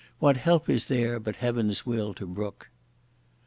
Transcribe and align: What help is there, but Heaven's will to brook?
What 0.17 0.35
help 0.37 0.67
is 0.67 0.87
there, 0.87 1.19
but 1.19 1.35
Heaven's 1.35 1.85
will 1.85 2.15
to 2.15 2.25
brook? 2.25 2.71